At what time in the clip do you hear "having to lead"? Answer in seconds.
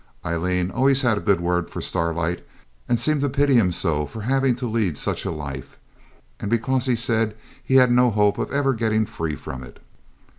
4.21-4.97